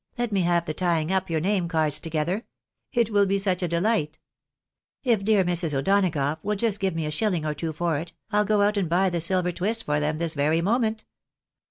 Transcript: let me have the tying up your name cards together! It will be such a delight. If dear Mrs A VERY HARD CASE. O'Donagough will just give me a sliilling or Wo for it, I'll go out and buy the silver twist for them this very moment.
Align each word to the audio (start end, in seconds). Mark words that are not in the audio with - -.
let 0.17 0.31
me 0.31 0.41
have 0.41 0.65
the 0.65 0.73
tying 0.73 1.11
up 1.11 1.29
your 1.29 1.39
name 1.39 1.67
cards 1.67 1.99
together! 1.99 2.43
It 2.91 3.11
will 3.11 3.27
be 3.27 3.37
such 3.37 3.61
a 3.61 3.67
delight. 3.67 4.17
If 5.03 5.23
dear 5.23 5.43
Mrs 5.43 5.43
A 5.43 5.43
VERY 5.43 5.43
HARD 5.43 5.55
CASE. 5.55 5.73
O'Donagough 5.75 6.37
will 6.41 6.55
just 6.55 6.79
give 6.79 6.95
me 6.95 7.05
a 7.05 7.11
sliilling 7.11 7.45
or 7.45 7.53
Wo 7.67 7.71
for 7.71 7.99
it, 7.99 8.11
I'll 8.31 8.43
go 8.43 8.63
out 8.63 8.77
and 8.77 8.89
buy 8.89 9.11
the 9.11 9.21
silver 9.21 9.51
twist 9.51 9.83
for 9.83 9.99
them 9.99 10.17
this 10.17 10.33
very 10.33 10.59
moment. 10.59 11.03